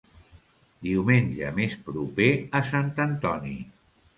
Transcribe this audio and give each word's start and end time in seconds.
Diumenge 0.87 1.51
més 1.59 1.77
proper 1.91 2.31
a 2.61 2.63
Sant 2.71 2.91
Antoni. 3.07 3.55